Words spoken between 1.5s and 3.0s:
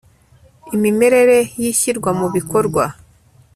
y ishyirwa mu bikorwa